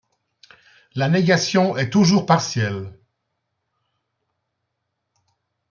La 0.95 1.09
négation 1.09 1.77
est 1.77 1.91
toujours 1.91 2.25
partielle. 2.25 2.97